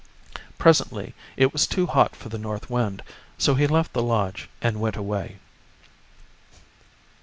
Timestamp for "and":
4.59-4.79